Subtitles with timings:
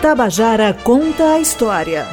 [0.00, 2.06] Tabajara conta a história.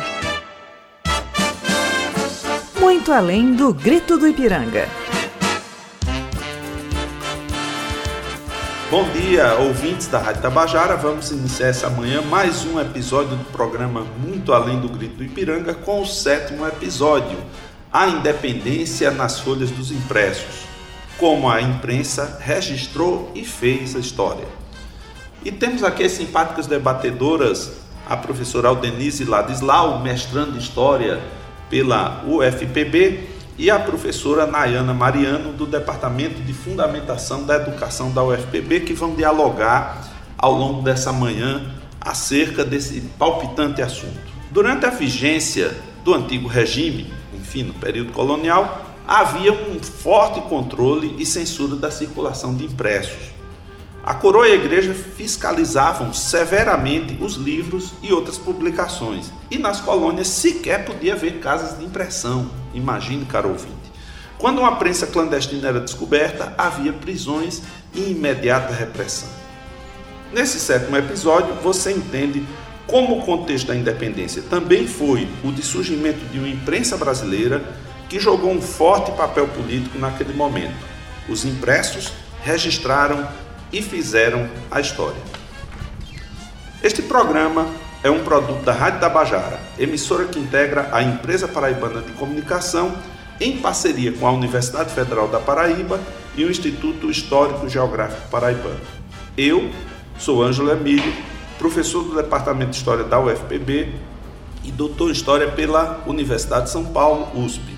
[2.80, 4.88] Muito além do grito do Ipiranga.
[8.90, 10.96] Bom dia, ouvintes da Rádio Tabajara.
[10.96, 15.74] Vamos iniciar essa manhã mais um episódio do programa Muito Além do Grito do Ipiranga,
[15.74, 17.38] com o sétimo episódio,
[17.92, 20.64] A Independência nas Folhas dos Impressos.
[21.18, 24.63] Como a imprensa registrou e fez a história.
[25.46, 27.74] E temos aqui as simpáticas debatedoras,
[28.08, 31.22] a professora Aldenise Ladislau, mestrando História
[31.70, 38.82] pela UFPB, e a professora Nayana Mariano, do Departamento de Fundamentação da Educação da UFPB,
[38.82, 44.18] que vão dialogar ao longo dessa manhã acerca desse palpitante assunto.
[44.50, 45.76] Durante a vigência
[46.06, 52.56] do antigo regime, enfim, no período colonial, havia um forte controle e censura da circulação
[52.56, 53.33] de impressos.
[54.06, 60.28] A coroa e a igreja fiscalizavam severamente os livros e outras publicações, e nas colônias
[60.28, 62.52] sequer podia haver casas de impressão.
[62.74, 63.94] Imagine, caro ouvinte.
[64.38, 67.62] Quando uma prensa clandestina era descoberta, havia prisões
[67.96, 69.30] e imediata repressão.
[70.34, 72.46] Nesse sétimo episódio, você entende
[72.86, 77.64] como o contexto da independência também foi o de surgimento de uma imprensa brasileira
[78.10, 80.76] que jogou um forte papel político naquele momento.
[81.30, 82.12] Os impressos
[82.44, 83.26] registraram
[83.74, 85.20] e fizeram a história.
[86.82, 87.68] Este programa
[88.04, 92.94] é um produto da Rádio Tabajara, emissora que integra a Empresa Paraibana de Comunicação
[93.42, 96.00] em parceria com a Universidade Federal da Paraíba
[96.36, 98.80] e o Instituto Histórico Geográfico Paraibano.
[99.36, 99.72] Eu
[100.20, 101.14] sou Ângelo Emílio,
[101.58, 103.94] professor do Departamento de História da UFPB
[104.64, 107.73] e doutor em História pela Universidade de São Paulo, USP.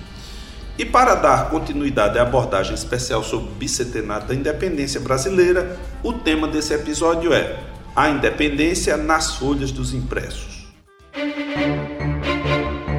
[0.78, 6.46] E para dar continuidade à abordagem especial sobre o bicentenário da independência brasileira, o tema
[6.46, 7.58] desse episódio é
[7.94, 10.66] A Independência nas Folhas dos Impressos.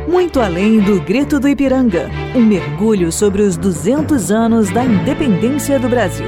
[0.07, 5.87] Muito além do grito do Ipiranga, um mergulho sobre os 200 anos da independência do
[5.87, 6.25] Brasil.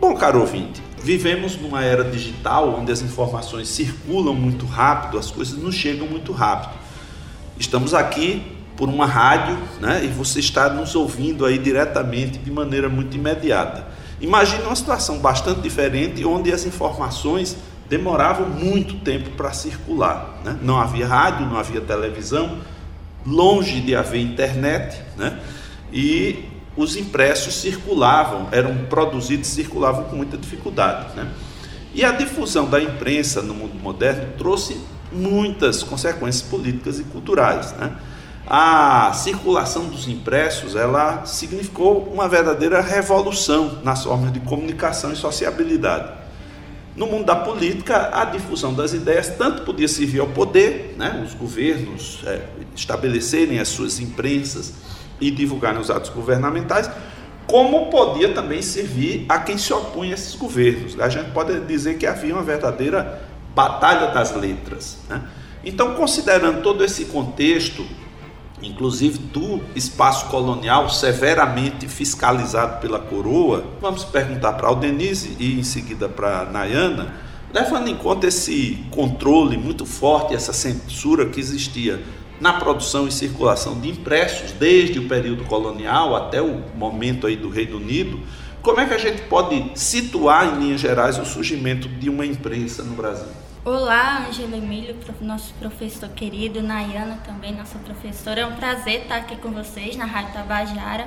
[0.00, 5.56] Bom, caro ouvinte, vivemos numa era digital onde as informações circulam muito rápido, as coisas
[5.56, 6.72] nos chegam muito rápido.
[7.56, 10.04] Estamos aqui por uma rádio, né?
[10.04, 13.86] E você está nos ouvindo aí diretamente de maneira muito imediata.
[14.20, 17.56] Imagine uma situação bastante diferente onde as informações
[17.88, 20.56] demoravam muito tempo para circular, né?
[20.62, 22.58] Não havia rádio, não havia televisão,
[23.26, 25.38] longe de haver internet, né?
[25.92, 31.28] E os impressos circulavam, eram produzidos e circulavam com muita dificuldade, né?
[31.94, 34.80] E a difusão da imprensa no mundo moderno trouxe
[35.12, 37.92] muitas consequências políticas e culturais, né?
[38.46, 46.20] A circulação dos impressos ela significou uma verdadeira revolução nas formas de comunicação e sociabilidade.
[46.94, 51.32] No mundo da política, a difusão das ideias tanto podia servir ao poder, né, os
[51.32, 52.42] governos é,
[52.74, 54.74] estabelecerem as suas imprensas
[55.18, 56.90] e divulgarem os atos governamentais,
[57.46, 60.98] como podia também servir a quem se opunha a esses governos.
[61.00, 63.22] A gente pode dizer que havia uma verdadeira
[63.54, 64.98] batalha das letras.
[65.08, 65.22] Né?
[65.64, 67.86] Então, considerando todo esse contexto,
[68.62, 76.08] inclusive do espaço colonial severamente fiscalizado pela coroa, vamos perguntar para Aldenise e em seguida
[76.08, 77.14] para Nayana,
[77.52, 82.02] levando em conta esse controle muito forte, essa censura que existia
[82.40, 87.48] na produção e circulação de impressos desde o período colonial até o momento aí do
[87.48, 88.18] Reino Unido,
[88.62, 92.82] como é que a gente pode situar em linhas gerais o surgimento de uma imprensa
[92.82, 93.28] no Brasil?
[93.64, 98.40] Olá, Angela Emílio, nosso professor querido, Nayana também, nossa professora.
[98.40, 101.06] É um prazer estar aqui com vocês na Rádio Tabajara.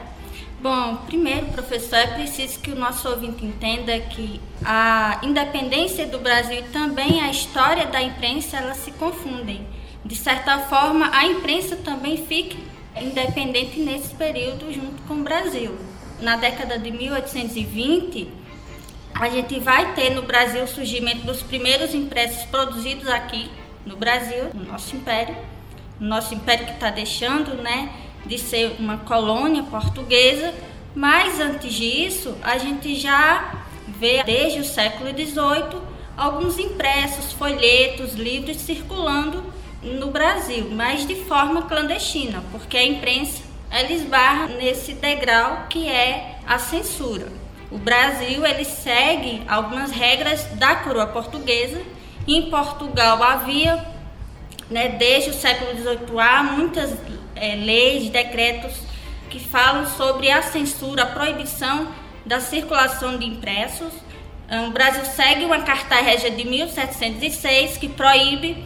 [0.61, 6.59] Bom, primeiro, professor, é preciso que o nosso ouvinte entenda que a independência do Brasil
[6.59, 9.67] e também a história da imprensa, elas se confundem.
[10.05, 12.55] De certa forma, a imprensa também fica
[12.95, 15.77] independente nesse período junto com o Brasil.
[16.21, 18.44] Na década de 1820,
[19.19, 23.49] a gente vai ter no Brasil o surgimento dos primeiros impressos produzidos aqui
[23.85, 25.37] no Brasil, no nosso império,
[25.97, 27.93] no nosso império que está deixando, né,
[28.25, 30.53] de ser uma colônia portuguesa.
[30.93, 35.81] Mas antes disso, a gente já vê desde o século XVIII
[36.17, 39.43] alguns impressos, folhetos, livros circulando
[39.81, 46.37] no Brasil, mas de forma clandestina, porque a imprensa ela esbarra nesse degrau que é
[46.45, 47.44] a censura.
[47.71, 51.81] O Brasil ele segue algumas regras da coroa portuguesa.
[52.27, 53.85] Em Portugal havia,
[54.69, 56.93] né, desde o século XVIII, há muitas
[57.35, 58.73] é, leis, decretos
[59.29, 61.87] que falam sobre a censura, a proibição
[62.25, 63.93] da circulação de impressos.
[64.67, 68.63] O Brasil segue uma Carta Régia de 1706 que proíbe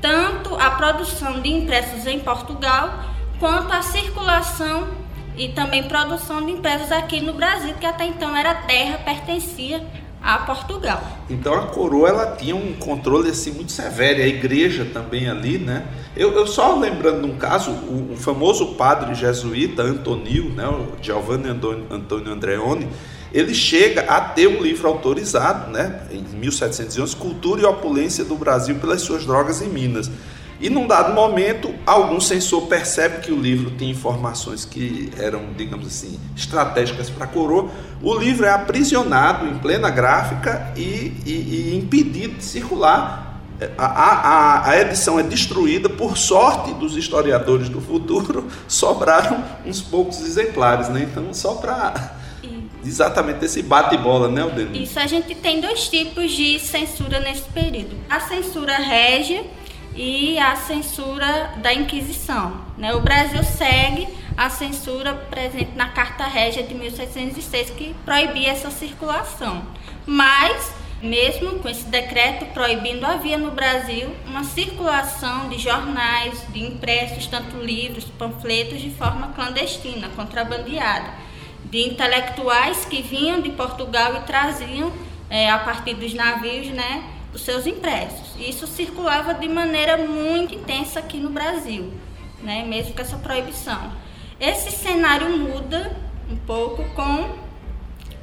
[0.00, 3.04] tanto a produção de impressos em Portugal
[3.38, 5.01] quanto a circulação
[5.36, 9.82] e também produção de impressos aqui no Brasil, que até então era terra, pertencia
[10.22, 11.02] a Portugal.
[11.28, 15.58] Então a coroa ela tinha um controle assim muito severo, e a igreja também ali,
[15.58, 15.84] né?
[16.16, 21.48] Eu, eu só lembrando um caso, o, o, famoso padre jesuíta Antonio, né, o Giovanni
[21.48, 22.86] Antonio Andreoni,
[23.32, 28.74] ele chega a ter um livro autorizado, né, em 1711, Cultura e Opulência do Brasil
[28.76, 30.10] pelas suas drogas em Minas.
[30.62, 35.88] E num dado momento, algum censor percebe que o livro tem informações que eram, digamos
[35.88, 37.68] assim, estratégicas para a coroa.
[38.00, 43.40] O livro é aprisionado em plena gráfica e, e, e impedido de circular.
[43.76, 50.20] A, a, a, edição é destruída, por sorte dos historiadores do futuro, sobraram uns poucos
[50.20, 51.08] exemplares, né?
[51.10, 52.22] Então, só para
[52.84, 54.82] exatamente esse bate-bola, né, Aldenir?
[54.82, 57.96] Isso, a gente tem dois tipos de censura nesse período.
[58.08, 59.44] A censura régia
[59.94, 62.60] e a censura da Inquisição.
[62.78, 62.94] Né?
[62.94, 69.62] O Brasil segue a censura presente na Carta Régia de 1706, que proibia essa circulação.
[70.06, 70.72] Mas,
[71.02, 77.56] mesmo com esse decreto proibindo, havia no Brasil uma circulação de jornais, de impressos, tanto
[77.58, 81.10] livros, panfletos, de forma clandestina, contrabandeada,
[81.64, 84.92] de intelectuais que vinham de Portugal e traziam,
[85.28, 88.34] é, a partir dos navios, né, os seus impressos.
[88.38, 91.92] Isso circulava de maneira muito intensa aqui no Brasil,
[92.42, 92.64] né?
[92.64, 93.92] mesmo com essa proibição.
[94.38, 95.96] Esse cenário muda
[96.30, 97.42] um pouco com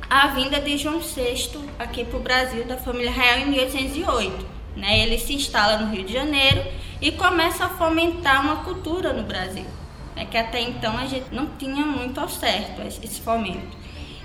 [0.09, 4.45] a vinda de João VI aqui para o Brasil, da família real, em 1808.
[4.75, 4.99] Né?
[4.99, 6.63] Ele se instala no Rio de Janeiro
[7.01, 9.65] e começa a fomentar uma cultura no Brasil,
[10.15, 10.25] né?
[10.25, 13.77] que até então a gente não tinha muito ao certo esse fomento.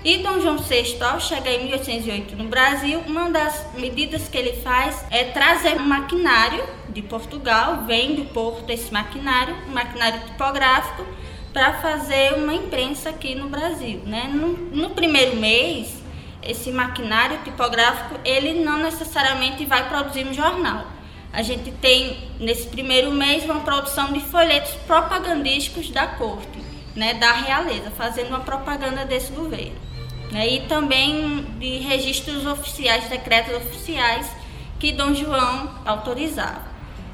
[0.05, 4.61] E Dom João VI, ao chegar em 1808 no Brasil, uma das medidas que ele
[4.61, 11.03] faz é trazer um maquinário de Portugal, vem do porto esse maquinário, um maquinário tipográfico,
[11.51, 14.03] para fazer uma imprensa aqui no Brasil.
[14.05, 14.29] Né?
[14.31, 16.03] No, no primeiro mês,
[16.43, 20.85] esse maquinário tipográfico, ele não necessariamente vai produzir um jornal.
[21.33, 26.59] A gente tem, nesse primeiro mês, uma produção de folhetos propagandísticos da corte,
[26.95, 29.94] né, da realeza, fazendo uma propaganda desse governo
[30.35, 34.29] né, e também de registros oficiais, decretos oficiais
[34.77, 36.61] que Dom João autorizava.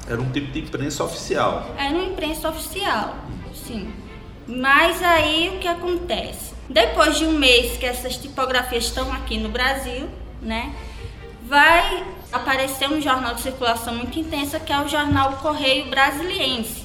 [0.08, 1.72] Era um tipo de imprensa oficial.
[1.78, 3.14] Era uma imprensa oficial,
[3.54, 3.92] sim.
[4.48, 6.52] Mas aí o que acontece?
[6.68, 10.08] Depois de um mês que essas tipografias estão aqui no Brasil,
[10.40, 10.74] né,
[11.46, 16.81] vai aparecer um jornal de circulação muito intensa que é o jornal Correio Brasiliense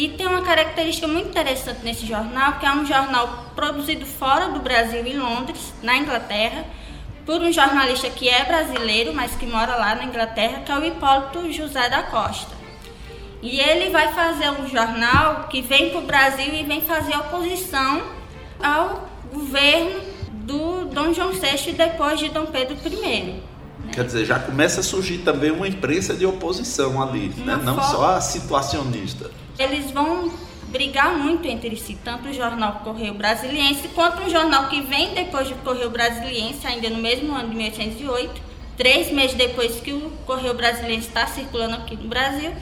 [0.00, 4.58] e tem uma característica muito interessante nesse jornal, que é um jornal produzido fora do
[4.58, 6.64] Brasil, em Londres, na Inglaterra,
[7.26, 10.82] por um jornalista que é brasileiro, mas que mora lá na Inglaterra, que é o
[10.82, 12.56] Hipólito José da Costa.
[13.42, 18.00] E ele vai fazer um jornal que vem para o Brasil e vem fazer oposição
[18.62, 20.00] ao governo
[20.30, 23.49] do Dom João VI e depois de Dom Pedro I.
[23.92, 27.60] Quer dizer, já começa a surgir também uma imprensa de oposição ali, né?
[27.62, 27.90] não forma...
[27.90, 29.30] só a situacionista.
[29.58, 30.30] Eles vão
[30.68, 35.48] brigar muito entre si, tanto o jornal Correio Brasiliense quanto um jornal que vem depois
[35.48, 38.40] do Correio Brasiliense, ainda no mesmo ano de 1808,
[38.76, 42.52] três meses depois que o Correio Brasiliense está circulando aqui no Brasil,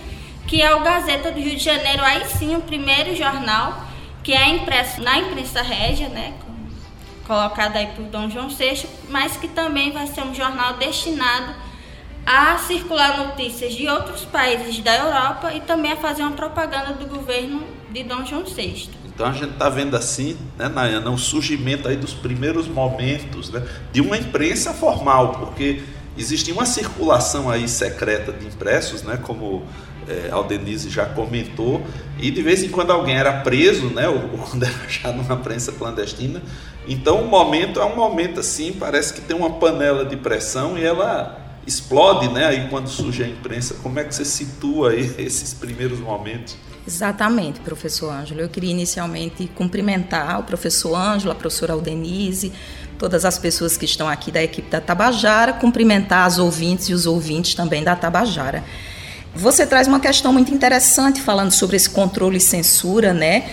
[0.46, 3.86] que é o Gazeta do Rio de Janeiro, aí sim o primeiro jornal
[4.24, 6.34] que é impresso na imprensa régia, né,
[7.28, 11.54] colocado aí por Dom João VI, mas que também vai ser um jornal destinado
[12.26, 17.06] a circular notícias de outros países da Europa e também a fazer uma propaganda do
[17.06, 18.90] governo de Dom João VI.
[19.04, 23.62] Então a gente está vendo assim, né, Nayana, o surgimento aí dos primeiros momentos né,
[23.92, 25.82] de uma imprensa formal, porque
[26.16, 29.66] existia uma circulação aí secreta de impressos, né, como
[30.08, 31.84] é, Aldenise já comentou,
[32.18, 35.36] e de vez em quando alguém era preso, né, ou, ou quando era já numa
[35.36, 36.42] prensa clandestina.
[36.86, 40.84] Então o momento é um momento assim, parece que tem uma panela de pressão e
[40.84, 42.46] ela explode, né?
[42.46, 46.56] Aí quando surge a imprensa, como é que você situa aí esses primeiros momentos?
[46.86, 48.40] Exatamente, professor Ângelo.
[48.40, 52.50] Eu queria inicialmente cumprimentar o professor Ângelo, a professora Aldenise,
[52.98, 57.04] todas as pessoas que estão aqui da equipe da Tabajara, cumprimentar as ouvintes e os
[57.04, 58.64] ouvintes também da Tabajara.
[59.34, 63.48] Você traz uma questão muito interessante falando sobre esse controle e censura, né?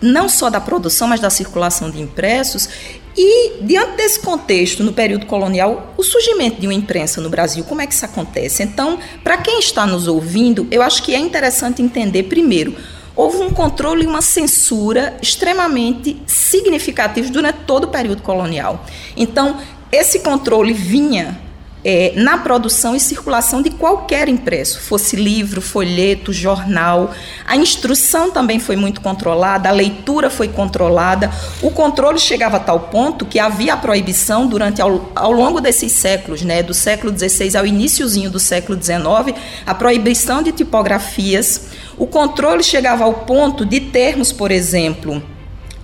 [0.00, 2.68] Não só da produção, mas da circulação de impressos.
[3.16, 7.80] E, diante desse contexto, no período colonial, o surgimento de uma imprensa no Brasil, como
[7.80, 8.62] é que isso acontece?
[8.62, 12.76] Então, para quem está nos ouvindo, eu acho que é interessante entender, primeiro,
[13.14, 18.84] houve um controle e uma censura extremamente significativos durante todo o período colonial.
[19.16, 19.58] Então,
[19.92, 21.40] esse controle vinha
[21.84, 27.12] é, na produção e circulação de qualquer impresso, fosse livro, folheto, jornal.
[27.46, 31.30] A instrução também foi muito controlada, a leitura foi controlada.
[31.60, 35.92] O controle chegava a tal ponto que havia a proibição durante ao, ao longo desses
[35.92, 41.66] séculos, né, do século XVI ao iníciozinho do século XIX, a proibição de tipografias.
[41.98, 45.22] O controle chegava ao ponto de termos, por exemplo,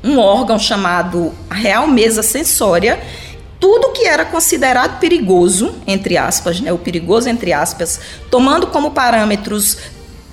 [0.02, 2.99] um órgão chamado Real Mesa Sensória,
[3.61, 8.00] tudo que era considerado perigoso, entre aspas, né, o perigoso entre aspas,
[8.31, 9.76] tomando como parâmetros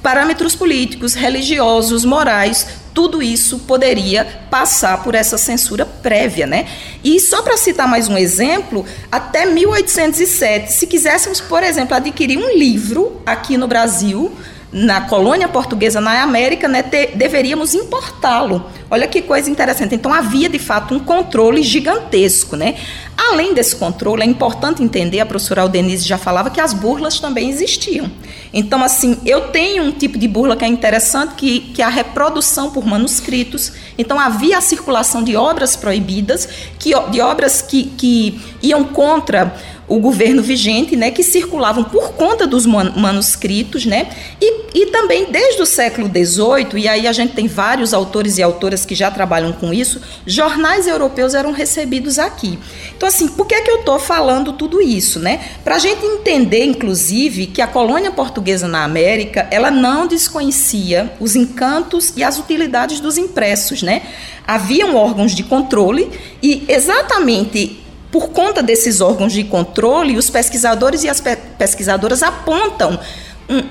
[0.02, 6.66] parâmetros políticos, religiosos, morais, tudo isso poderia passar por essa censura prévia, né?
[7.04, 12.58] E só para citar mais um exemplo, até 1807, se quiséssemos, por exemplo, adquirir um
[12.58, 14.32] livro aqui no Brasil,
[14.72, 16.84] na colônia portuguesa na América, né,
[17.16, 18.66] deveríamos importá-lo.
[18.90, 19.96] Olha que coisa interessante.
[19.96, 22.76] Então havia de fato um controle gigantesco, né?
[23.18, 27.50] Além desse controle, é importante entender, a professora Aldenise já falava que as burlas também
[27.50, 28.10] existiam.
[28.54, 31.90] Então, assim, eu tenho um tipo de burla que é interessante, que, que é a
[31.90, 33.74] reprodução por manuscritos.
[33.98, 36.48] Então, havia a circulação de obras proibidas,
[36.78, 39.54] que, de obras que, que iam contra
[39.88, 44.10] o governo vigente, né, que circulavam por conta dos manuscritos, né,
[44.41, 48.44] e, e também desde o século XVIII, e aí a gente tem vários autores e
[48.44, 52.60] autoras que já trabalham com isso, jornais europeus eram recebidos aqui.
[52.96, 55.39] Então, assim, por que, é que eu estou falando tudo isso, né?
[55.63, 61.36] Para a gente entender, inclusive, que a colônia portuguesa na América, ela não desconhecia os
[61.36, 64.01] encantos e as utilidades dos impressos, né?
[64.46, 66.10] Haviam órgãos de controle
[66.41, 67.87] e exatamente
[68.18, 71.22] por conta desses órgãos de controle, os pesquisadores e as
[71.56, 73.00] pesquisadoras apontam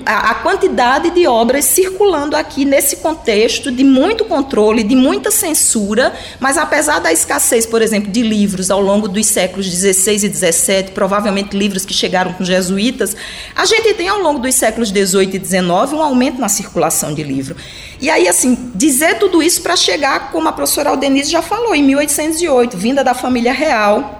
[0.05, 6.57] a quantidade de obras circulando aqui nesse contexto de muito controle, de muita censura, mas
[6.57, 11.55] apesar da escassez, por exemplo, de livros ao longo dos séculos 16 e 17, provavelmente
[11.55, 13.15] livros que chegaram com jesuítas,
[13.55, 17.21] a gente tem ao longo dos séculos 18 e 19 um aumento na circulação de
[17.21, 17.55] livro.
[18.01, 21.83] E aí, assim, dizer tudo isso para chegar, como a professora Aldenise já falou, em
[21.83, 24.16] 1808, vinda da família real,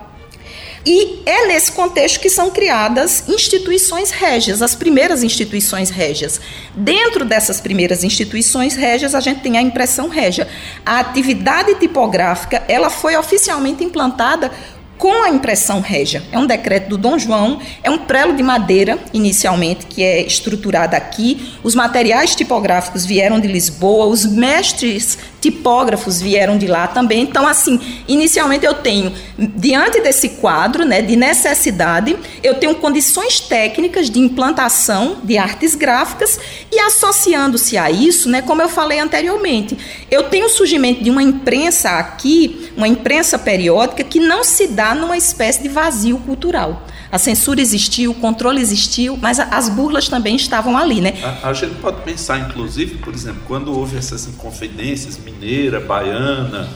[0.85, 6.39] e é nesse contexto que são criadas instituições régias, as primeiras instituições régias.
[6.75, 10.47] Dentro dessas primeiras instituições régias, a gente tem a impressão régia.
[10.85, 14.51] A atividade tipográfica, ela foi oficialmente implantada
[14.97, 16.23] com a impressão régia.
[16.31, 20.95] É um decreto do Dom João, é um prelo de madeira, inicialmente, que é estruturado
[20.95, 21.53] aqui.
[21.63, 27.21] Os materiais tipográficos vieram de Lisboa, os mestres tipógrafos vieram de lá também.
[27.21, 34.09] Então, assim, inicialmente eu tenho, diante desse quadro né, de necessidade, eu tenho condições técnicas
[34.09, 36.37] de implantação de artes gráficas
[36.69, 39.77] e associando-se a isso, né, como eu falei anteriormente,
[40.11, 44.93] eu tenho o surgimento de uma imprensa aqui, uma imprensa periódica, que não se dá
[44.93, 46.83] numa espécie de vazio cultural.
[47.11, 51.13] A censura existiu, o controle existiu, mas as burlas também estavam ali, né?
[51.23, 56.67] A, a gente pode pensar, inclusive, por exemplo, quando houve essas inconfidências mineira, baiana,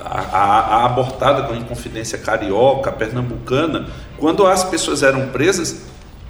[0.00, 5.82] a, a, a abortada com a inconfidência carioca, pernambucana, quando as pessoas eram presas,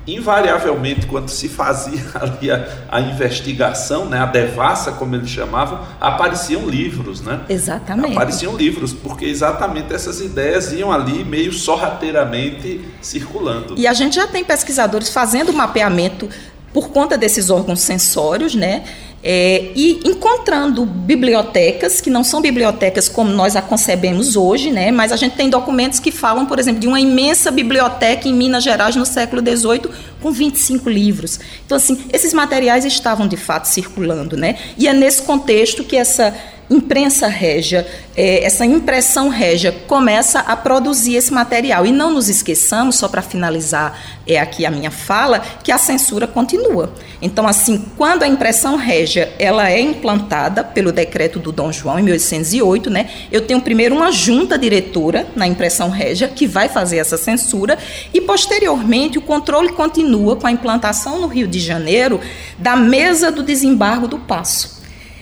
[0.07, 6.69] invariavelmente, quando se fazia ali a, a, investigação, né, a devassa, como eles chamavam, apareciam
[6.69, 7.41] livros, né?
[7.49, 8.13] Exatamente.
[8.13, 13.75] Apareciam livros, porque exatamente essas ideias iam ali meio sorrateiramente circulando.
[13.77, 16.29] E a gente já tem pesquisadores fazendo mapeamento
[16.73, 18.85] por conta desses órgãos sensórios, né?
[19.23, 24.91] É, e encontrando bibliotecas que não são bibliotecas como nós a concebemos hoje, né?
[24.91, 28.65] Mas a gente tem documentos que falam, por exemplo, de uma imensa biblioteca em Minas
[28.65, 29.91] Gerais no século XVIII
[30.23, 31.39] com 25 livros.
[31.67, 34.57] Então, assim, esses materiais estavam de fato circulando, né?
[34.79, 36.35] E é nesse contexto que essa
[36.71, 37.87] imprensa régia,
[38.17, 41.85] é, essa impressão régia começa a produzir esse material.
[41.85, 46.27] E não nos esqueçamos, só para finalizar é aqui a minha fala, que a censura
[46.27, 46.93] continua.
[47.21, 52.03] Então, assim, quando a impressão régia ela é implantada pelo decreto do Dom João em
[52.03, 57.17] 1808, né, eu tenho primeiro uma junta diretora na impressão régia que vai fazer essa
[57.17, 57.77] censura
[58.15, 62.21] e posteriormente o controle continua com a implantação no Rio de Janeiro
[62.57, 64.80] da mesa do desembargo do Passo.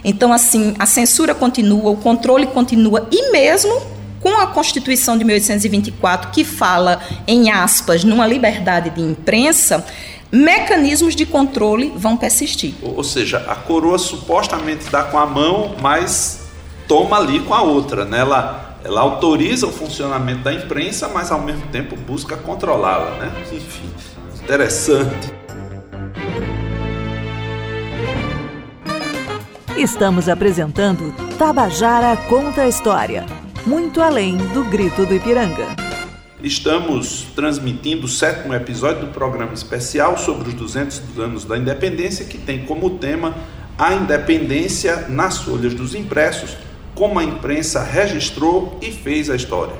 [0.09, 3.79] Então, assim, a censura continua, o controle continua, e mesmo
[4.21, 9.85] com a Constituição de 1824, que fala, em aspas, numa liberdade de imprensa,
[10.33, 12.73] mecanismos de controle vão persistir.
[12.83, 16.41] Ou seja, a coroa supostamente dá com a mão, mas
[16.89, 18.21] toma ali com a outra, né?
[18.21, 23.31] Ela, ela autoriza o funcionamento da imprensa, mas ao mesmo tempo busca controlá-la, né?
[23.53, 23.91] Enfim,
[24.43, 25.37] interessante.
[29.79, 33.25] Estamos apresentando Tabajara Conta a História,
[33.65, 35.69] muito além do grito do Ipiranga.
[36.43, 42.39] Estamos transmitindo o sétimo episódio do programa especial sobre os 200 anos da independência, que
[42.39, 43.37] tem como tema
[43.79, 46.57] a independência nas folhas dos impressos,
[46.93, 49.77] como a imprensa registrou e fez a história.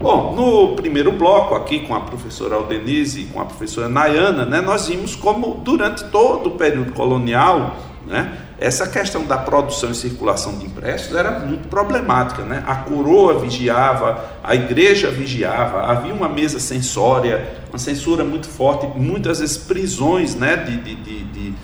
[0.00, 4.62] Bom, no primeiro bloco, aqui com a professora Aldenise e com a professora Nayana, né,
[4.62, 7.76] nós vimos como durante todo o período colonial,
[8.06, 12.44] né, essa questão da produção e circulação de impressos era muito problemática.
[12.44, 12.62] Né?
[12.64, 19.40] A coroa vigiava, a igreja vigiava, havia uma mesa censória, uma censura muito forte, muitas
[19.40, 21.54] vezes prisões né, de, de, de, de,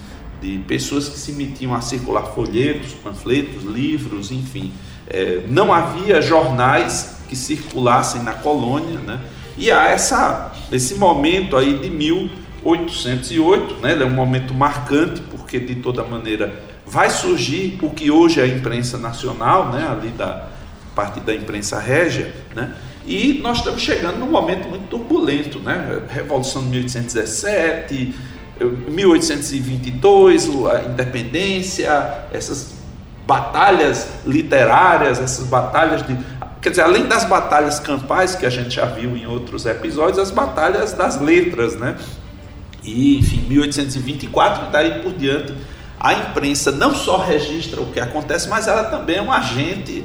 [0.40, 4.72] de pessoas que se metiam a circular folhetos, panfletos, livros, enfim.
[5.06, 9.20] É, não havia jornais que circulassem na colônia, né?
[9.56, 13.96] e há essa, esse momento aí de 1808, né?
[14.00, 18.47] é um momento marcante, porque de toda maneira vai surgir o que hoje é a
[18.47, 20.49] imprensa nacional, né, ali da
[20.95, 22.75] parte da imprensa régia, né,
[23.07, 28.14] e nós estamos chegando num momento muito turbulento, né, Revolução de 1817,
[28.88, 32.75] 1822, a independência, essas
[33.26, 36.16] batalhas literárias, essas batalhas de
[36.61, 40.33] Quer dizer, além das batalhas campais que a gente já viu em outros episódios, as
[40.33, 41.97] batalhas das letras, né?
[42.83, 45.54] E, enfim, 1824 e daí por diante
[46.00, 50.04] a imprensa não só registra o que acontece, mas ela também é um agente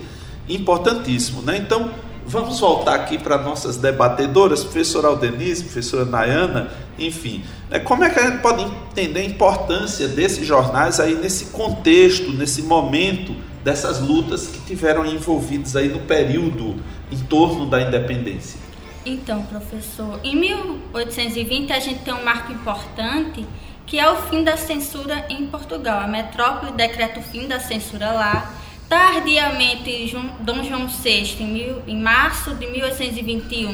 [0.50, 1.41] importantíssimo.
[1.41, 1.57] Né?
[1.57, 1.91] Então,
[2.25, 7.43] vamos voltar aqui para nossas debatedoras, professora Aldenise, professora Nayana, enfim.
[7.69, 7.79] Né?
[7.79, 12.62] Como é que a gente pode entender a importância desses jornais aí nesse contexto, nesse
[12.63, 16.75] momento dessas lutas que tiveram envolvidos aí no período
[17.12, 18.59] em torno da independência?
[19.05, 23.45] Então, professor, em 1820 a gente tem um marco importante
[23.86, 26.00] que é o fim da censura em Portugal.
[26.00, 28.54] A metrópole decreta o fim da censura lá.
[28.88, 33.74] Tardiamente, Dom João VI, em, mil, em março de 1821,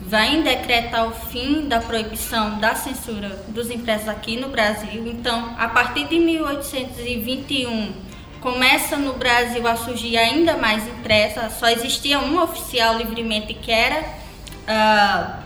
[0.00, 5.06] vai decretar o fim da proibição da censura dos impressos aqui no Brasil.
[5.06, 7.92] Então, a partir de 1821,
[8.40, 11.50] começa no Brasil a surgir ainda mais impressa.
[11.50, 15.42] Só existia um oficial livremente que era, uh,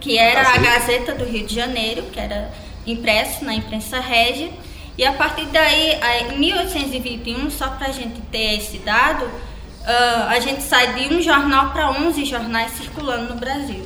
[0.00, 2.50] que era a Gazeta do Rio de Janeiro, que era
[2.86, 4.50] impresso na imprensa régia.
[4.96, 5.98] E a partir daí,
[6.30, 11.20] em 1821, só para a gente ter esse dado, uh, a gente sai de um
[11.20, 13.84] jornal para 11 jornais circulando no Brasil.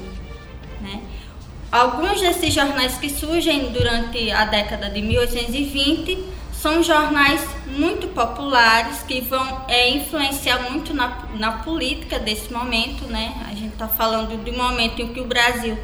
[0.80, 1.00] Né?
[1.72, 9.20] Alguns desses jornais que surgem durante a década de 1820 são jornais muito populares que
[9.20, 13.04] vão é, influenciar muito na, na política desse momento.
[13.04, 13.32] Né?
[13.48, 15.78] A gente está falando de um momento em que o Brasil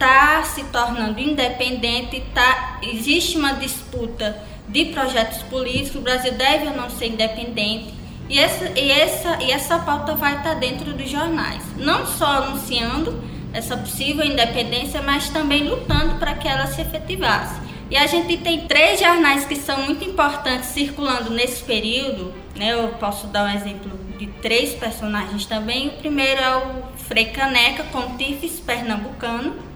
[0.00, 6.74] está se tornando independente, tá, existe uma disputa de projetos políticos, o Brasil deve ou
[6.74, 7.92] não ser independente.
[8.26, 12.24] E essa, e essa, e essa pauta vai estar tá dentro dos jornais, não só
[12.24, 17.60] anunciando essa possível independência, mas também lutando para que ela se efetivasse.
[17.90, 22.32] E a gente tem três jornais que são muito importantes circulando nesse período.
[22.56, 22.72] Né?
[22.72, 25.88] Eu posso dar um exemplo de três personagens também.
[25.88, 29.69] O primeiro é o Frei Caneca, Pontífice Pernambucano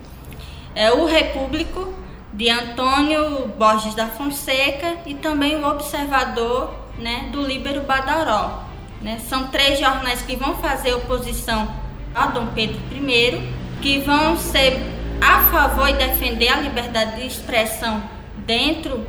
[0.74, 1.94] é o Repúblico
[2.32, 8.64] de Antônio Borges da Fonseca e também o Observador né, do Líbero Badaró.
[9.00, 9.20] Né?
[9.28, 11.68] São três jornais que vão fazer oposição
[12.14, 13.48] a Dom Pedro I,
[13.80, 14.80] que vão ser
[15.20, 18.02] a favor e defender a liberdade de expressão
[18.38, 19.06] dentro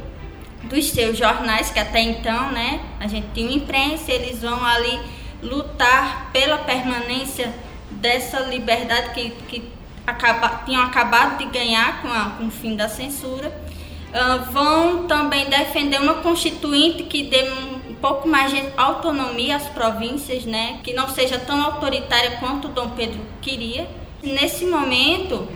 [0.63, 4.99] dos seus jornais, que até então né, a gente tinha imprensa, eles vão ali
[5.41, 7.54] lutar pela permanência
[7.91, 9.75] dessa liberdade que, que
[10.06, 15.50] acaba, tinham acabado de ganhar com, a, com o fim da censura, uh, vão também
[15.50, 17.44] defender uma constituinte que dê
[17.89, 22.89] um pouco mais de autonomia às províncias, né, que não seja tão autoritária quanto Dom
[22.89, 23.88] Pedro queria.
[24.22, 25.48] Nesse momento,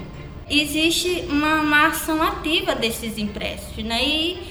[0.49, 4.43] existe uma, uma ação ativa desses impressos, né, e,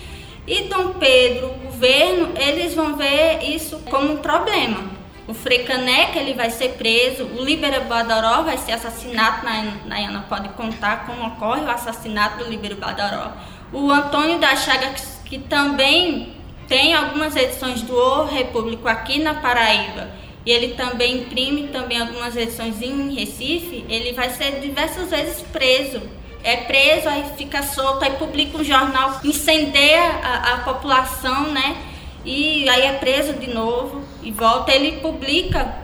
[0.46, 4.97] e Dom Pedro, o governo, eles vão ver isso como um problema
[5.28, 9.46] o Frei Caneca ele vai ser preso, o Líbero Badaró vai ser assassinado,
[9.84, 13.32] Nayana pode contar como ocorre o assassinato do Líbero Badaró.
[13.70, 14.94] O Antônio da Chaga,
[15.26, 16.32] que também
[16.66, 20.08] tem algumas edições do O Repúblico aqui na Paraíba,
[20.46, 26.00] e ele também imprime também algumas edições em Recife, ele vai ser diversas vezes preso.
[26.42, 31.76] É preso, aí fica solto, aí publica um jornal, incendeia a, a população, né?
[32.24, 34.72] e aí é preso de novo e volta.
[34.72, 35.74] Ele publica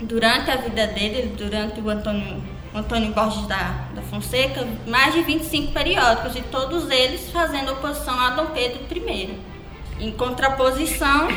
[0.00, 2.42] durante a vida dele, durante o Antônio,
[2.74, 8.30] Antônio Borges da, da Fonseca, mais de 25 periódicos e todos eles fazendo oposição a
[8.30, 9.38] Dom Pedro I.
[9.98, 11.28] Em contraposição,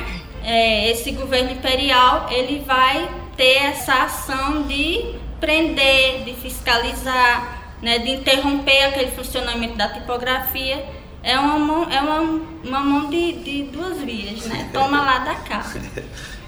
[0.43, 8.11] é, esse governo imperial ele vai ter essa ação de prender, de fiscalizar, né, de
[8.11, 10.98] interromper aquele funcionamento da tipografia.
[11.21, 14.69] É uma mão, é uma, uma mão de, de duas vias, né?
[14.73, 15.65] Toma lá da cá.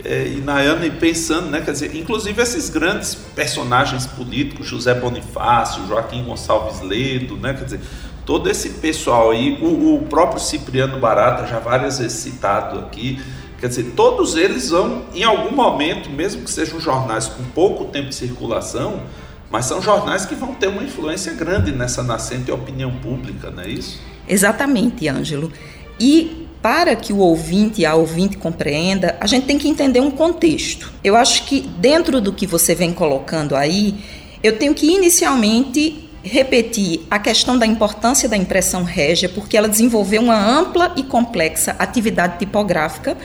[0.03, 6.23] É, e Nayane pensando, né, quer dizer, inclusive esses grandes personagens políticos, José Bonifácio, Joaquim
[6.23, 7.79] Gonçalves Ledo, né, quer dizer,
[8.25, 13.21] todo esse pessoal aí, o, o próprio Cipriano Barata, já várias vezes citado aqui,
[13.59, 18.09] quer dizer, todos eles vão, em algum momento, mesmo que sejam jornais com pouco tempo
[18.09, 19.03] de circulação,
[19.51, 23.69] mas são jornais que vão ter uma influência grande nessa nascente opinião pública, não é
[23.69, 23.99] isso?
[24.27, 25.51] Exatamente, Ângelo.
[25.99, 30.11] E para que o ouvinte e a ouvinte compreenda, a gente tem que entender um
[30.11, 30.91] contexto.
[31.03, 33.95] Eu acho que dentro do que você vem colocando aí,
[34.43, 40.21] eu tenho que inicialmente repetir a questão da importância da impressão régia, porque ela desenvolveu
[40.21, 43.17] uma ampla e complexa atividade tipográfica,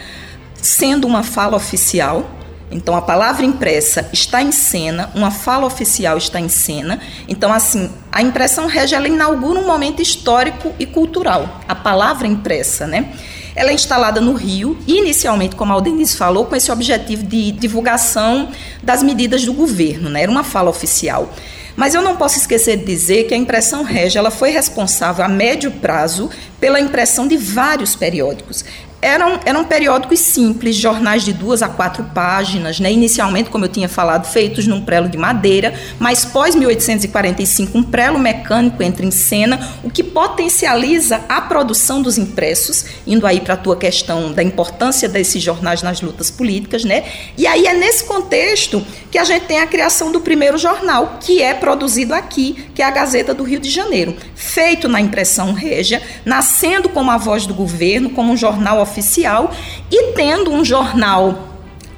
[0.55, 2.29] sendo uma fala oficial,
[2.71, 7.01] então a palavra impressa está em cena, uma fala oficial está em cena.
[7.29, 11.61] Então assim, a impressão régia ela inaugura um momento histórico e cultural.
[11.69, 13.13] A palavra impressa, né?
[13.55, 18.51] Ela é instalada no Rio, inicialmente, como a Aldenise falou, com esse objetivo de divulgação
[18.83, 20.25] das medidas do governo, né?
[20.25, 21.33] Era uma fala oficial.
[21.75, 25.29] Mas eu não posso esquecer de dizer que a impressão régia ela foi responsável a
[25.29, 28.65] médio prazo pela impressão de vários periódicos
[29.01, 32.91] eram, eram periódicos simples, jornais de duas a quatro páginas, né?
[32.91, 38.19] inicialmente, como eu tinha falado, feitos num prelo de madeira, mas pós 1845 um prelo
[38.19, 43.57] mecânico entra em cena, o que potencializa a produção dos impressos, indo aí para a
[43.57, 47.05] tua questão da importância desses jornais nas lutas políticas, né?
[47.37, 51.43] E aí é nesse contexto que a gente tem a criação do primeiro jornal, que
[51.43, 56.03] é produzido aqui, que é a Gazeta do Rio de Janeiro, feito na impressão régia,
[56.25, 59.53] nascendo como a voz do governo, como um jornal oficial
[59.90, 61.49] e tendo um jornal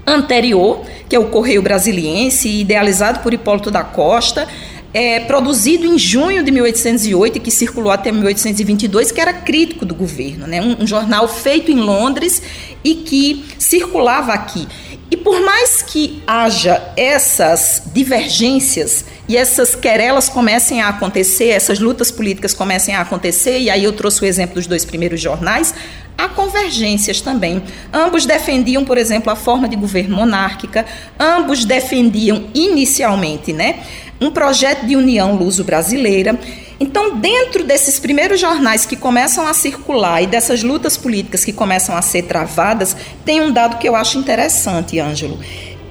[0.06, 4.48] anterior, que é o Correio Brasiliense, idealizado por Hipólito da Costa,
[4.92, 9.94] é, produzido em junho de 1808 e que circulou até 1822, que era crítico do
[9.94, 10.62] governo, né?
[10.62, 12.42] um, um jornal feito em Londres
[12.82, 14.66] e que circulava aqui.
[15.10, 22.10] E por mais que haja essas divergências e essas querelas comecem a acontecer, essas lutas
[22.10, 25.74] políticas comecem a acontecer, e aí eu trouxe o exemplo dos dois primeiros jornais,
[26.18, 27.62] há convergências também.
[27.92, 30.84] Ambos defendiam, por exemplo, a forma de governo monárquica,
[31.18, 33.84] ambos defendiam inicialmente né,
[34.20, 36.38] um projeto de união luso-brasileira.
[36.80, 41.96] Então, dentro desses primeiros jornais que começam a circular e dessas lutas políticas que começam
[41.96, 45.38] a ser travadas, tem um dado que eu acho interessante, Ângelo,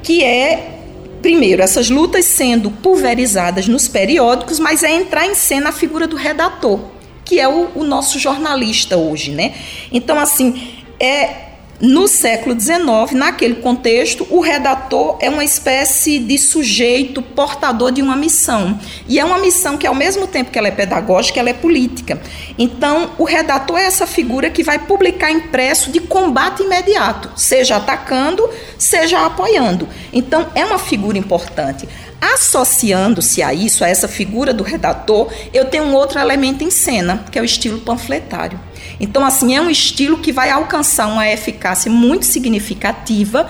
[0.03, 0.73] que é
[1.21, 6.15] primeiro, essas lutas sendo pulverizadas nos periódicos, mas é entrar em cena a figura do
[6.15, 6.79] redator,
[7.27, 9.53] que é o, o nosso jornalista hoje, né?
[9.91, 11.46] Então, assim, é
[11.79, 18.15] no século XIX, naquele contexto, o redator é uma espécie de sujeito portador de uma
[18.15, 18.79] missão.
[19.07, 22.19] E é uma missão que, ao mesmo tempo que ela é pedagógica, ela é política.
[22.57, 28.49] Então, o redator é essa figura que vai publicar impresso de combate imediato, seja atacando,
[28.79, 29.87] seja apoiando.
[30.11, 31.87] Então, é uma figura importante.
[32.19, 37.23] Associando-se a isso, a essa figura do redator, eu tenho um outro elemento em cena,
[37.31, 38.59] que é o estilo panfletário.
[38.99, 43.49] Então, assim, é um estilo que vai alcançar uma eficácia muito significativa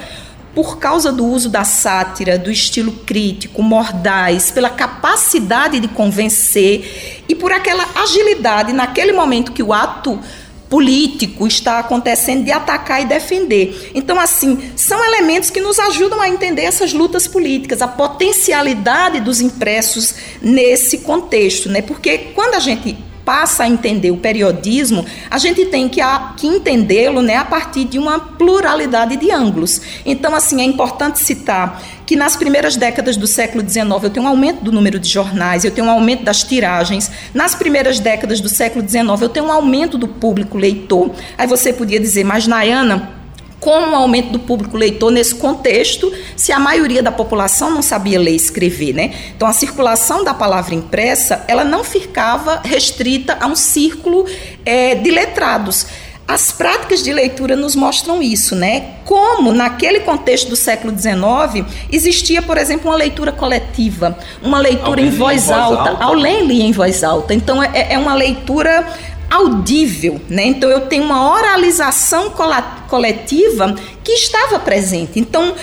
[0.53, 7.35] por causa do uso da sátira, do estilo crítico, mordaz, pela capacidade de convencer e
[7.35, 10.19] por aquela agilidade naquele momento que o ato
[10.67, 13.91] político está acontecendo de atacar e defender.
[13.93, 19.39] Então, assim, são elementos que nos ajudam a entender essas lutas políticas, a potencialidade dos
[19.39, 21.81] impressos nesse contexto, né?
[21.81, 22.97] Porque quando a gente
[23.27, 25.99] passa a entender o periodismo, a gente tem que,
[26.37, 29.81] que entendê-lo né, a partir de uma pluralidade de ângulos.
[30.05, 34.29] Então, assim, é importante citar que nas primeiras décadas do século XIX eu tenho um
[34.29, 37.11] aumento do número de jornais, eu tenho um aumento das tiragens.
[37.33, 41.11] Nas primeiras décadas do século XIX eu tenho um aumento do público leitor.
[41.37, 43.16] Aí você podia dizer, mas Nayana,
[43.67, 48.17] com o aumento do público leitor nesse contexto, se a maioria da população não sabia
[48.17, 49.13] ler e escrever, né?
[49.35, 54.25] Então a circulação da palavra impressa, ela não ficava restrita a um círculo
[54.65, 55.85] é, de letrados.
[56.25, 58.91] As práticas de leitura nos mostram isso, né?
[59.03, 65.09] Como naquele contexto do século XIX existia, por exemplo, uma leitura coletiva, uma leitura em
[65.09, 65.89] voz, em voz, alta.
[65.89, 66.05] alta.
[66.05, 67.33] Alguém lia em voz alta.
[67.33, 68.87] Então é, é uma leitura
[69.29, 70.45] audível, né?
[70.45, 72.31] Então eu tenho uma oralização
[72.87, 75.19] coletiva que estava presente.
[75.19, 75.53] Então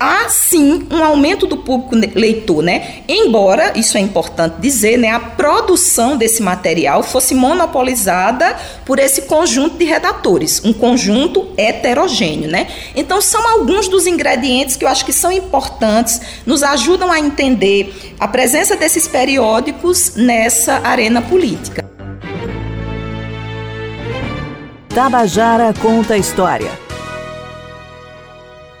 [0.00, 3.02] há sim um aumento do público leitor, né?
[3.06, 8.56] Embora, isso é importante dizer, né, a produção desse material fosse monopolizada
[8.86, 12.66] por esse conjunto de redatores, um conjunto heterogêneo, né?
[12.96, 18.14] Então são alguns dos ingredientes que eu acho que são importantes, nos ajudam a entender
[18.18, 21.99] a presença desses periódicos nessa arena política.
[24.92, 26.68] Tabajara conta a história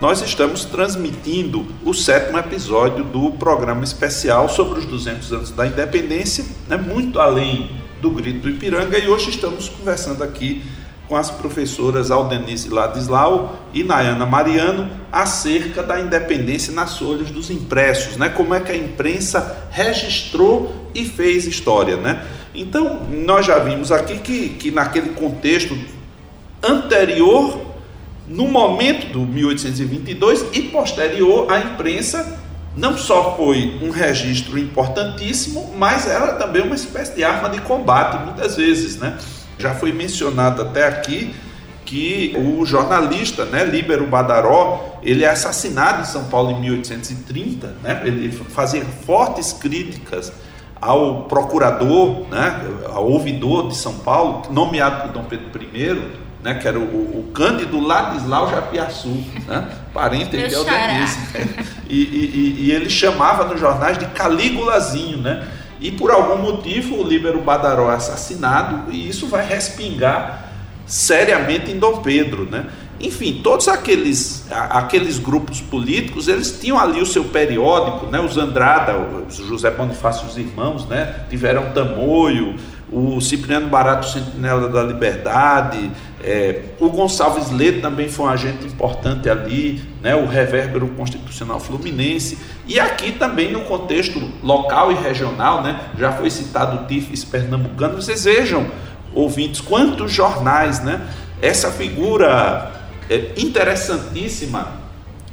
[0.00, 6.42] nós estamos transmitindo o sétimo episódio do programa especial sobre os 200 anos da independência,
[6.66, 7.70] né, muito além
[8.00, 10.64] do Grito do Ipiranga, e hoje estamos conversando aqui
[11.06, 18.16] com as professoras Aldenise Ladislau e Nayana Mariano acerca da independência nas folhas dos impressos,
[18.16, 18.30] né?
[18.30, 22.24] Como é que a imprensa registrou e fez história, né?
[22.54, 25.76] Então, nós já vimos aqui que, que naquele contexto
[26.62, 27.60] anterior
[28.26, 32.38] no momento do 1822 e posterior, a imprensa
[32.76, 38.24] não só foi um registro importantíssimo, mas era também uma espécie de arma de combate,
[38.24, 38.96] muitas vezes.
[38.96, 39.18] Né?
[39.58, 41.34] Já foi mencionado até aqui
[41.84, 48.00] que o jornalista né, Líbero Badaró, ele é assassinado em São Paulo em 1830, né?
[48.04, 50.32] ele fazia fortes críticas
[50.80, 56.66] ao procurador, né, ao ouvidor de São Paulo, nomeado por Dom Pedro I, né, que
[56.66, 61.18] era o, o Cândido Ladislau Japiaçu, né, parente de Aldenise.
[61.88, 65.46] E, e, e, ele chamava nos jornais de Calígulazinho, né?
[65.80, 70.50] E por algum motivo o Líbero Badaró é assassinado e isso vai respingar
[70.86, 72.66] seriamente em Dom Pedro, né?
[73.00, 78.20] Enfim, todos aqueles, aqueles grupos políticos, eles tinham ali o seu periódico, né?
[78.20, 78.94] Os Andrada,
[79.26, 81.24] os José Bonifácio os irmãos, né?
[81.30, 82.56] Tiveram Tamoio,
[82.92, 85.90] o Cipriano Barato Sentinela da Liberdade,
[86.22, 92.38] é, o Gonçalves Leite também foi um agente importante ali, né, o Revérbero Constitucional Fluminense,
[92.66, 97.96] e aqui também no contexto local e regional, né, já foi citado o TIFES pernambucano,
[97.96, 98.66] vocês vejam,
[99.14, 101.00] ouvintes, quantos jornais, né,
[101.40, 102.70] essa figura
[103.08, 104.80] é, interessantíssima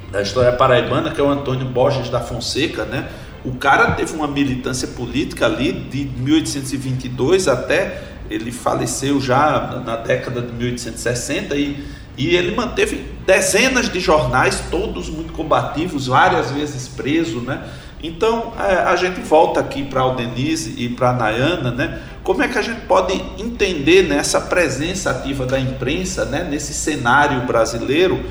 [0.10, 3.10] da história paraibana, que é o Antônio Borges da Fonseca, né,
[3.43, 10.41] o cara teve uma militância política ali de 1822 até ele faleceu já na década
[10.41, 11.85] de 1860 e,
[12.17, 17.63] e ele manteve dezenas de jornais, todos muito combativos, várias vezes preso, né?
[18.01, 22.01] Então é, a gente volta aqui para a Denise e para a Nayana, né?
[22.23, 26.43] Como é que a gente pode entender nessa presença ativa da imprensa, né?
[26.43, 28.23] Nesse cenário brasileiro,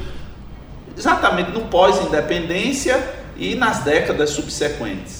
[0.96, 3.02] exatamente no pós-independência
[3.36, 5.15] e nas décadas subsequentes.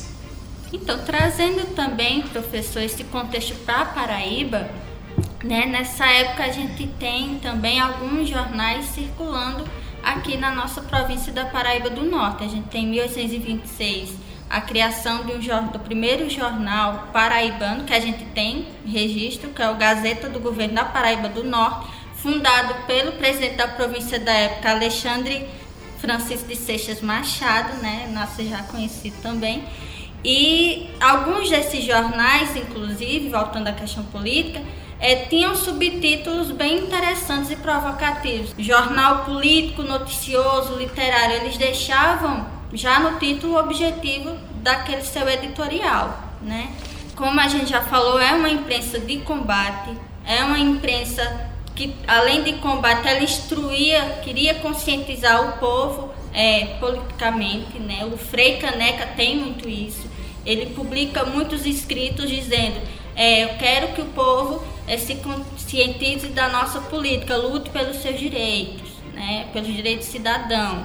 [0.77, 4.69] Então, trazendo também, professor, esse contexto para Paraíba,
[5.43, 9.67] né, nessa época a gente tem também alguns jornais circulando
[10.03, 12.45] aqui na nossa província da Paraíba do Norte.
[12.45, 14.11] A gente tem em 1826
[14.51, 19.77] a criação um, do primeiro jornal paraibano que a gente tem registro, que é o
[19.77, 25.49] Gazeta do Governo da Paraíba do Norte, fundado pelo presidente da província da época, Alexandre
[25.99, 29.65] Francisco de Seixas Machado, né, nosso já conhecido também.
[30.29, 34.61] E alguns desses jornais, inclusive, voltando à questão política,
[34.99, 38.53] é, tinham subtítulos bem interessantes e provocativos.
[38.59, 46.73] Jornal político, noticioso, literário, eles deixavam já no título o objetivo daquele seu editorial, né?
[47.15, 52.43] Como a gente já falou, é uma imprensa de combate, é uma imprensa que além
[52.43, 58.05] de combate, ela instruía, queria conscientizar o povo é, politicamente, né?
[58.05, 60.07] O Frei Caneca tem muito isso.
[60.45, 62.79] Ele publica muitos escritos dizendo:
[63.17, 68.21] é, eu quero que o povo é, se conscientize da nossa política, lute pelos seus
[68.21, 69.49] direitos, né?
[69.55, 70.85] Pelos direitos cidadão.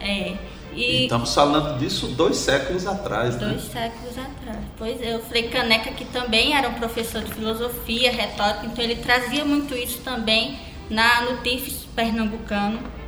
[0.00, 0.34] É,
[0.74, 3.48] e Estamos falando disso dois séculos atrás, né?
[3.48, 4.58] Dois séculos atrás.
[4.76, 8.96] Pois é, o Frei Caneca, que também era um professor de filosofia, retórica, então ele
[8.96, 12.99] trazia muito isso também na, no TIFES pernambucano.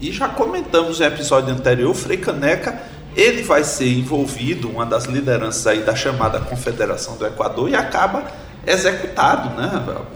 [0.00, 2.80] E já comentamos no episódio anterior, o Frei Caneca,
[3.16, 8.24] ele vai ser envolvido, uma das lideranças aí da chamada Confederação do Equador, e acaba
[8.66, 9.70] executado, né?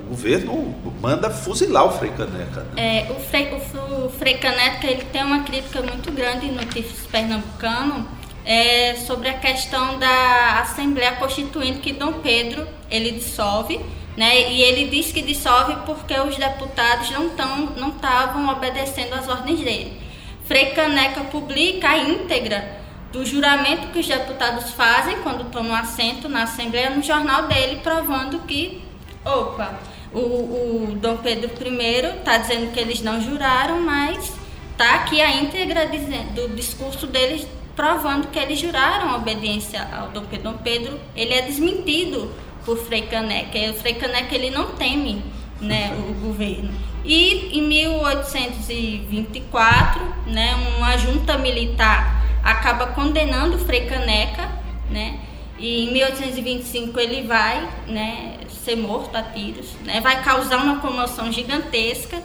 [0.07, 2.66] O governo manda fuzilar o Frei Caneca.
[2.75, 3.07] Né?
[3.09, 7.07] É, o, Frei, o, o Frei Caneca ele tem uma crítica muito grande no Tifes
[7.11, 8.07] Pernambucano
[8.45, 13.81] é, sobre a questão da Assembleia Constituinte que Dom Pedro ele dissolve,
[14.16, 14.51] né?
[14.51, 19.61] E ele diz que dissolve porque os deputados não estão não estavam obedecendo às ordens
[19.61, 20.01] dele.
[20.44, 22.81] Frei Caneca publica a íntegra
[23.12, 28.40] do juramento que os deputados fazem quando tomam assento na Assembleia no jornal dele, provando
[28.40, 28.83] que,
[29.25, 29.79] opa,
[30.12, 34.33] o, o Dom Pedro I está dizendo que eles não juraram, mas
[34.72, 35.87] Está aqui a íntegra
[36.35, 37.46] do discurso deles
[37.77, 40.51] provando que eles juraram obediência ao Dom Pedro.
[40.51, 42.33] Dom Pedro ele é desmentido
[42.64, 43.59] por Frei Caneca.
[43.70, 45.22] O Frei Caneca ele não teme
[45.61, 46.72] né, o governo.
[47.05, 54.51] E em 1824, né, uma junta militar acaba condenando Frei Caneca,
[54.90, 55.20] né,
[55.59, 61.31] e em 1825 ele vai né, ser morto a tiros, né, vai causar uma comoção
[61.33, 62.20] gigantesca,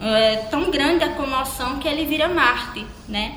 [0.00, 3.36] é, tão grande a comoção que ele vira Marte, né?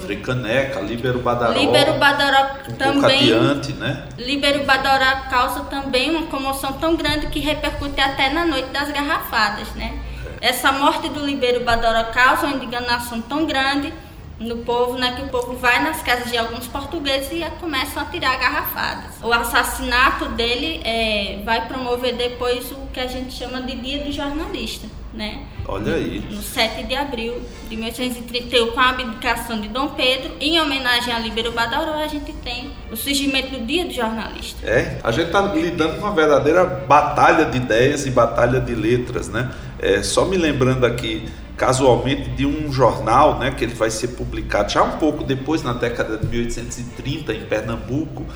[0.00, 1.58] Fricaneca, Líbero Badaró.
[1.58, 3.32] Líbero Badaró também.
[3.32, 4.08] adiante, né?
[4.18, 9.68] Líbero Badaró causa também uma comoção tão grande que repercute até na noite das garrafadas,
[9.74, 9.98] né?
[10.40, 13.92] Essa morte do Líbero Badaró causa uma indignação tão grande
[14.38, 18.06] no povo, né, que o povo vai nas casas de alguns portugueses e começam a
[18.06, 19.14] tirar garrafadas.
[19.22, 24.12] O assassinato dele é, vai promover depois o que a gente chama de Dia do
[24.12, 25.44] Jornalista, né?
[25.66, 26.22] Olha aí.
[26.30, 31.18] No 7 de abril de 1831, com a abdicação de Dom Pedro, em homenagem a
[31.18, 34.66] Líbero Badaró, a gente tem o surgimento do Dia do Jornalista.
[34.66, 39.28] É, a gente está lidando com uma verdadeira batalha de ideias e batalha de letras,
[39.28, 39.50] né?
[39.78, 44.72] É, só me lembrando aqui casualmente de um jornal, né, que ele vai ser publicado
[44.72, 48.26] já um pouco depois, na década de 1830, em Pernambuco,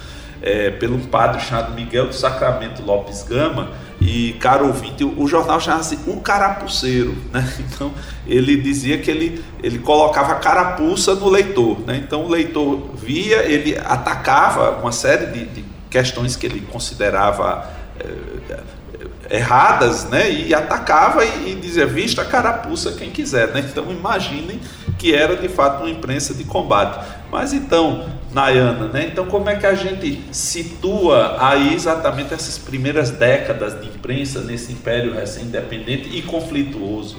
[0.42, 3.70] é, pelo padre chamado Miguel do Sacramento Lopes Gama,
[4.00, 7.46] e, caro ouvinte, o, jornal chamava-se O Carapuceiro, né?
[7.58, 7.92] Então,
[8.26, 11.96] ele dizia que ele, ele colocava carapuça no leitor, né?
[11.96, 19.36] Então, o leitor via, ele atacava uma série de, de questões que ele considerava é,
[19.36, 20.30] erradas, né?
[20.30, 23.66] E atacava e, e dizia, vista a carapuça quem quiser, né?
[23.68, 24.60] Então, imaginem
[24.96, 27.04] que era, de fato, uma imprensa de combate.
[27.32, 29.08] Mas, então, Nayana, né?
[29.10, 34.72] Então, como é que a gente situa aí exatamente essas primeiras décadas de imprensa nesse
[34.72, 37.16] império recém-independente e conflituoso?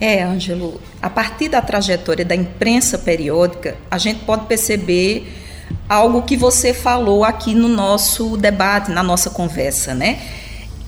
[0.00, 5.32] É, Ângelo, a partir da trajetória da imprensa periódica, a gente pode perceber
[5.88, 10.20] algo que você falou aqui no nosso debate, na nossa conversa, né?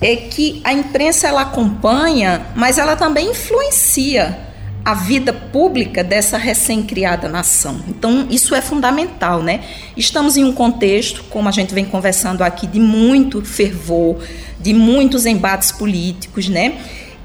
[0.01, 4.37] É que a imprensa ela acompanha, mas ela também influencia
[4.85, 7.83] a vida pública dessa recém-criada nação.
[7.87, 9.61] Então, isso é fundamental, né?
[9.97, 14.17] Estamos em um contexto, como a gente vem conversando aqui, de muito fervor,
[14.59, 16.77] de muitos embates políticos, né?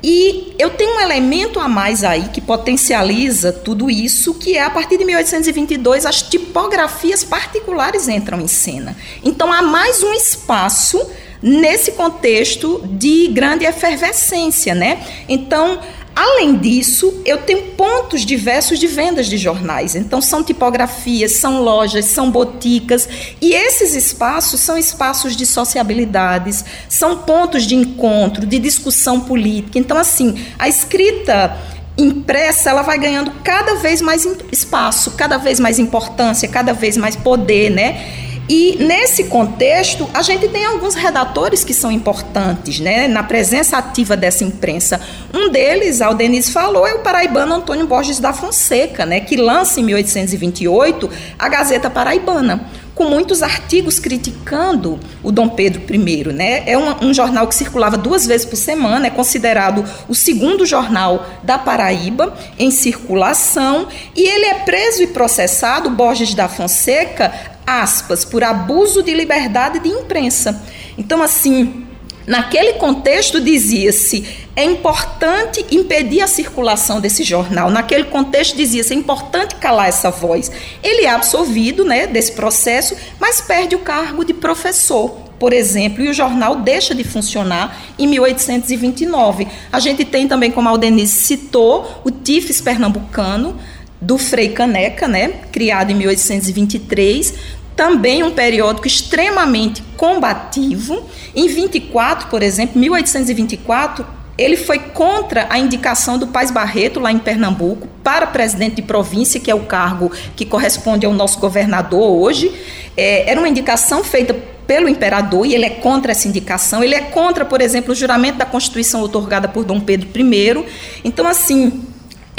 [0.03, 4.71] E eu tenho um elemento a mais aí que potencializa tudo isso, que é a
[4.71, 8.97] partir de 1822 as tipografias particulares entram em cena.
[9.23, 10.99] Então há mais um espaço
[11.43, 15.03] nesse contexto de grande efervescência, né?
[15.29, 15.81] Então
[16.15, 19.95] Além disso, eu tenho pontos diversos de vendas de jornais.
[19.95, 23.09] Então, são tipografias, são lojas, são boticas.
[23.41, 29.79] E esses espaços são espaços de sociabilidades, são pontos de encontro, de discussão política.
[29.79, 31.57] Então, assim, a escrita
[31.97, 37.17] impressa, ela vai ganhando cada vez mais espaço, cada vez mais importância, cada vez mais
[37.17, 38.30] poder, né?
[38.53, 44.17] E nesse contexto, a gente tem alguns redatores que são importantes, né, na presença ativa
[44.17, 45.01] dessa imprensa.
[45.33, 49.79] Um deles, a Denise falou, é o paraibano Antônio Borges da Fonseca, né, que lança
[49.79, 51.09] em 1828
[51.39, 56.25] a Gazeta Paraibana com muitos artigos criticando o Dom Pedro I.
[56.35, 56.65] Né?
[56.67, 61.25] É um, um, jornal que circulava duas vezes por semana, é considerado o segundo jornal
[61.43, 67.33] da Paraíba em circulação, e ele é preso e processado, Borges da Fonseca,
[67.71, 70.63] aspas, por abuso de liberdade de imprensa.
[70.99, 71.87] Então, assim,
[72.27, 77.71] naquele contexto dizia-se é importante impedir a circulação desse jornal.
[77.71, 80.51] Naquele contexto dizia-se é importante calar essa voz.
[80.83, 86.09] Ele é absolvido, né, desse processo, mas perde o cargo de professor por exemplo, e
[86.11, 89.49] o jornal deixa de funcionar em 1829.
[89.73, 93.59] A gente tem também, como a Aldenise citou, o TIFES pernambucano,
[94.01, 97.35] do Frei Caneca, né, criado em 1823,
[97.77, 101.05] também um periódico extremamente combativo.
[101.35, 104.07] Em 24, por exemplo, 1824,
[104.37, 109.39] ele foi contra a indicação do Paz Barreto, lá em Pernambuco, para presidente de província,
[109.39, 112.51] que é o cargo que corresponde ao nosso governador hoje.
[112.97, 114.35] É, era uma indicação feita
[114.67, 116.83] pelo imperador e ele é contra essa indicação.
[116.83, 120.65] Ele é contra, por exemplo, o juramento da Constituição otorgada por Dom Pedro I.
[121.05, 121.83] Então, assim,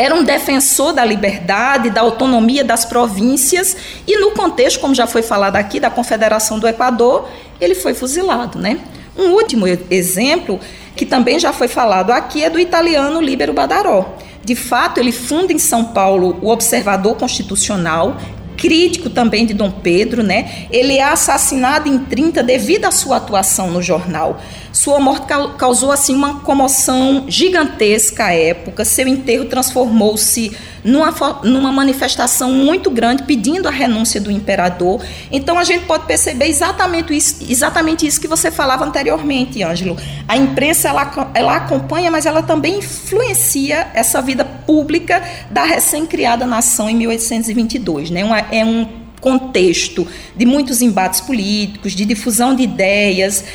[0.01, 5.21] era um defensor da liberdade, da autonomia das províncias e no contexto, como já foi
[5.21, 7.29] falado aqui, da Confederação do Equador,
[7.59, 8.79] ele foi fuzilado, né?
[9.15, 10.59] Um último exemplo
[10.95, 14.15] que também já foi falado aqui é do italiano Líbero Badaró.
[14.43, 18.17] De fato, ele funda em São Paulo o Observador Constitucional,
[18.57, 20.65] crítico também de Dom Pedro, né?
[20.71, 24.41] Ele é assassinado em 30 devido à sua atuação no jornal.
[24.71, 28.85] Sua morte causou assim uma comoção gigantesca à época.
[28.85, 31.13] Seu enterro transformou-se numa,
[31.43, 35.01] numa manifestação muito grande pedindo a renúncia do imperador.
[35.31, 39.97] Então a gente pode perceber exatamente isso, exatamente isso que você falava anteriormente, Ângelo.
[40.27, 46.89] A imprensa ela, ela acompanha, mas ela também influencia essa vida pública da recém-criada nação
[46.89, 48.09] em 1822.
[48.09, 48.23] Né?
[48.23, 53.45] Uma, é um contexto de muitos embates políticos, de difusão de ideias.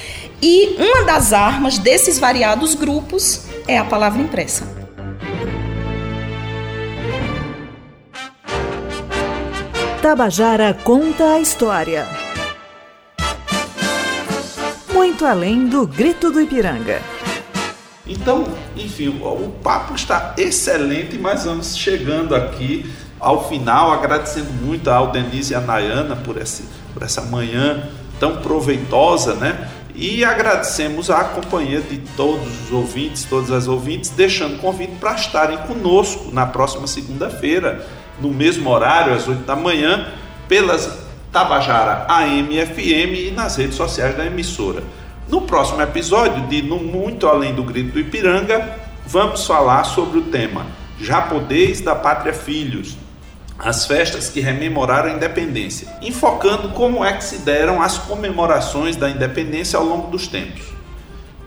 [0.41, 4.77] E uma das armas desses variados grupos é a palavra impressa.
[10.03, 12.07] Tabajara conta a história.
[14.93, 17.01] Muito além do grito do Ipiranga.
[18.07, 25.11] Então, enfim, o papo está excelente, mas vamos chegando aqui ao final, agradecendo muito ao
[25.11, 26.65] Denise e a Nayana por, esse,
[26.95, 27.89] por essa manhã
[28.21, 29.69] tão proveitosa, né?
[29.99, 35.57] E agradecemos a companhia de todos os ouvintes, todas as ouvintes, deixando convite para estarem
[35.59, 37.87] conosco na próxima segunda-feira,
[38.21, 40.13] no mesmo horário, às 8 da manhã,
[40.47, 44.83] pelas Tabajara AM FM e nas redes sociais da emissora.
[45.29, 48.77] No próximo episódio de No Muito Além do Grito do Ipiranga,
[49.07, 50.67] vamos falar sobre o tema
[51.01, 52.97] Japonês da Pátria Filhos,
[53.59, 59.09] as festas que rememoraram a independência, enfocando como é que se deram as comemorações da
[59.09, 60.77] independência ao longo dos tempos.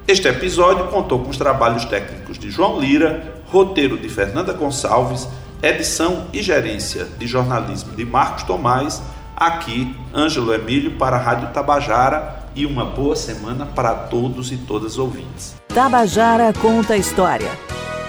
[0.07, 5.27] Este episódio contou com os trabalhos técnicos de João Lira, roteiro de Fernanda Gonçalves,
[5.61, 9.01] edição e gerência de jornalismo de Marcos Tomás,
[9.35, 14.97] aqui Ângelo Emílio para a Rádio Tabajara e uma boa semana para todos e todas
[14.97, 15.55] ouvintes.
[15.67, 17.51] Tabajara conta a história,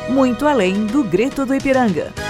[0.08, 2.29] muito além do grito do Ipiranga.